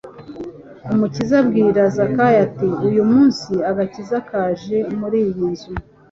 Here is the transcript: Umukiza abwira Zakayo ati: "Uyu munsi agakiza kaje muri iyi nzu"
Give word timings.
Umukiza 0.93 1.33
abwira 1.43 1.81
Zakayo 1.95 2.37
ati: 2.47 2.67
"Uyu 2.87 3.03
munsi 3.11 3.53
agakiza 3.69 4.17
kaje 4.29 4.77
muri 4.99 5.17
iyi 5.29 5.45
nzu" 5.51 5.71